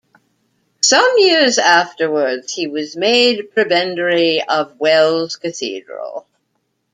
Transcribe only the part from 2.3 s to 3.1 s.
he was